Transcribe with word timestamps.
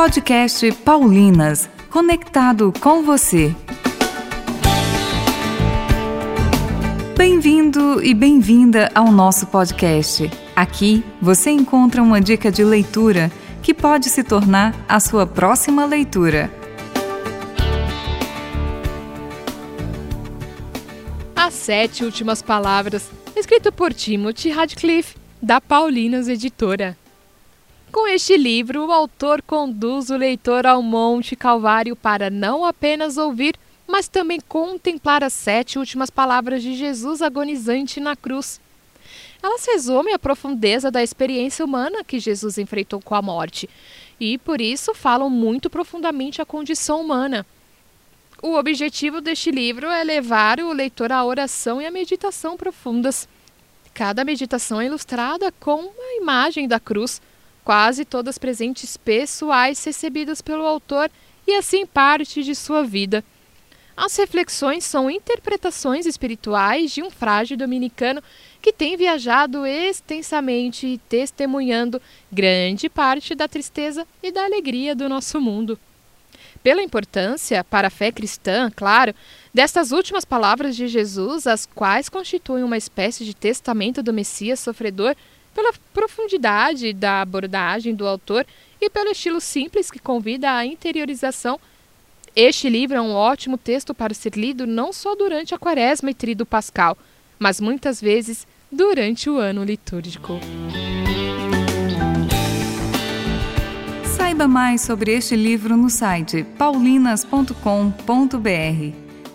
Podcast 0.00 0.72
Paulinas, 0.76 1.68
conectado 1.90 2.72
com 2.80 3.02
você. 3.02 3.54
Bem-vindo 7.14 8.02
e 8.02 8.14
bem-vinda 8.14 8.90
ao 8.94 9.12
nosso 9.12 9.48
podcast. 9.48 10.30
Aqui 10.56 11.04
você 11.20 11.50
encontra 11.50 12.02
uma 12.02 12.18
dica 12.18 12.50
de 12.50 12.64
leitura 12.64 13.30
que 13.62 13.74
pode 13.74 14.08
se 14.08 14.24
tornar 14.24 14.74
a 14.88 14.98
sua 14.98 15.26
próxima 15.26 15.84
leitura. 15.84 16.50
As 21.36 21.52
Sete 21.52 22.06
Últimas 22.06 22.40
Palavras, 22.40 23.10
escrito 23.36 23.70
por 23.70 23.92
Timothy 23.92 24.48
Radcliffe, 24.48 25.14
da 25.42 25.60
Paulinas 25.60 26.26
Editora. 26.26 26.96
Com 27.92 28.06
este 28.06 28.36
livro, 28.36 28.86
o 28.86 28.92
autor 28.92 29.42
conduz 29.42 30.10
o 30.10 30.16
leitor 30.16 30.64
ao 30.64 30.80
Monte 30.80 31.34
Calvário 31.34 31.96
para 31.96 32.30
não 32.30 32.64
apenas 32.64 33.16
ouvir, 33.16 33.56
mas 33.84 34.06
também 34.06 34.38
contemplar 34.40 35.24
as 35.24 35.32
sete 35.32 35.76
últimas 35.76 36.08
palavras 36.08 36.62
de 36.62 36.76
Jesus 36.76 37.20
agonizante 37.20 37.98
na 37.98 38.14
cruz. 38.14 38.60
Elas 39.42 39.66
resumem 39.66 40.14
a 40.14 40.20
profundeza 40.20 40.88
da 40.88 41.02
experiência 41.02 41.64
humana 41.64 42.04
que 42.04 42.20
Jesus 42.20 42.58
enfrentou 42.58 43.00
com 43.00 43.16
a 43.16 43.22
morte 43.22 43.68
e, 44.20 44.38
por 44.38 44.60
isso, 44.60 44.94
falam 44.94 45.28
muito 45.28 45.68
profundamente 45.68 46.40
a 46.40 46.46
condição 46.46 47.00
humana. 47.00 47.44
O 48.40 48.54
objetivo 48.54 49.20
deste 49.20 49.50
livro 49.50 49.88
é 49.88 50.04
levar 50.04 50.60
o 50.60 50.72
leitor 50.72 51.10
à 51.10 51.24
oração 51.24 51.82
e 51.82 51.86
à 51.86 51.90
meditação 51.90 52.56
profundas. 52.56 53.28
Cada 53.92 54.24
meditação 54.24 54.80
é 54.80 54.86
ilustrada 54.86 55.52
com 55.58 55.80
uma 55.80 56.14
imagem 56.20 56.68
da 56.68 56.78
cruz 56.78 57.20
quase 57.64 58.04
todas 58.04 58.38
presentes 58.38 58.96
pessoais 58.96 59.84
recebidas 59.84 60.40
pelo 60.40 60.66
autor 60.66 61.10
e 61.46 61.54
assim 61.54 61.86
parte 61.86 62.42
de 62.42 62.54
sua 62.54 62.82
vida. 62.82 63.24
As 63.96 64.16
reflexões 64.16 64.84
são 64.84 65.10
interpretações 65.10 66.06
espirituais 66.06 66.90
de 66.90 67.02
um 67.02 67.10
frágil 67.10 67.56
dominicano 67.56 68.22
que 68.62 68.72
tem 68.72 68.96
viajado 68.96 69.66
extensamente 69.66 70.98
testemunhando 71.08 72.00
grande 72.32 72.88
parte 72.88 73.34
da 73.34 73.46
tristeza 73.46 74.06
e 74.22 74.32
da 74.32 74.44
alegria 74.44 74.94
do 74.94 75.08
nosso 75.08 75.38
mundo. 75.38 75.78
Pela 76.62 76.82
importância, 76.82 77.64
para 77.64 77.88
a 77.88 77.90
fé 77.90 78.10
cristã, 78.12 78.70
claro, 78.74 79.14
destas 79.52 79.92
últimas 79.92 80.24
palavras 80.24 80.76
de 80.76 80.88
Jesus, 80.88 81.46
as 81.46 81.66
quais 81.66 82.08
constituem 82.08 82.64
uma 82.64 82.76
espécie 82.76 83.24
de 83.24 83.34
testamento 83.34 84.02
do 84.02 84.12
Messias 84.12 84.60
sofredor 84.60 85.14
pela 85.54 85.72
profundidade 85.92 86.92
da 86.92 87.20
abordagem 87.22 87.94
do 87.94 88.06
autor 88.06 88.46
e 88.80 88.88
pelo 88.88 89.10
estilo 89.10 89.40
simples 89.40 89.90
que 89.90 89.98
convida 89.98 90.52
à 90.52 90.64
interiorização. 90.64 91.60
Este 92.34 92.68
livro 92.68 92.96
é 92.96 93.00
um 93.00 93.12
ótimo 93.12 93.58
texto 93.58 93.92
para 93.92 94.14
ser 94.14 94.34
lido 94.34 94.66
não 94.66 94.92
só 94.92 95.14
durante 95.14 95.54
a 95.54 95.58
quaresma 95.58 96.10
e 96.10 96.14
trido 96.14 96.46
pascal, 96.46 96.96
mas 97.38 97.60
muitas 97.60 98.00
vezes 98.00 98.46
durante 98.70 99.28
o 99.28 99.36
ano 99.36 99.64
litúrgico. 99.64 100.38
Saiba 104.16 104.46
mais 104.46 104.82
sobre 104.82 105.12
este 105.12 105.34
livro 105.34 105.76
no 105.76 105.90
site 105.90 106.44
paulinas.com.br. 106.56 107.50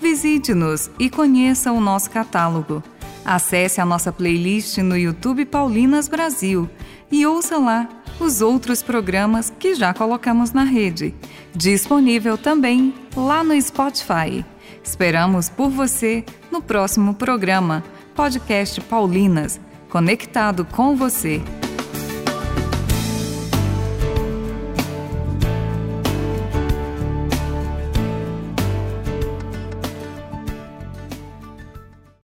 Visite-nos 0.00 0.90
e 0.98 1.08
conheça 1.08 1.70
o 1.70 1.80
nosso 1.80 2.10
catálogo. 2.10 2.82
Acesse 3.24 3.80
a 3.80 3.86
nossa 3.86 4.12
playlist 4.12 4.78
no 4.78 4.96
YouTube 4.96 5.44
Paulinas 5.44 6.08
Brasil 6.08 6.68
e 7.10 7.26
ouça 7.26 7.58
lá 7.58 7.88
os 8.18 8.40
outros 8.40 8.82
programas 8.82 9.52
que 9.58 9.74
já 9.74 9.92
colocamos 9.94 10.52
na 10.52 10.64
rede. 10.64 11.14
Disponível 11.54 12.36
também 12.36 12.94
lá 13.16 13.42
no 13.42 13.60
Spotify. 13.60 14.44
Esperamos 14.82 15.48
por 15.48 15.70
você 15.70 16.24
no 16.50 16.62
próximo 16.62 17.14
programa, 17.14 17.82
Podcast 18.14 18.80
Paulinas, 18.82 19.60
conectado 19.88 20.64
com 20.64 20.96
você. 20.96 21.40